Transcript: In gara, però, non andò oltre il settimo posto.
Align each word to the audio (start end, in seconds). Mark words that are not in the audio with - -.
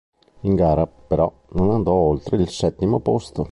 In 0.45 0.55
gara, 0.57 0.87
però, 0.87 1.31
non 1.51 1.69
andò 1.69 1.93
oltre 1.93 2.37
il 2.37 2.49
settimo 2.49 3.01
posto. 3.01 3.49